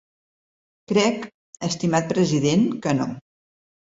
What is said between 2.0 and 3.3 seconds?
president, que no.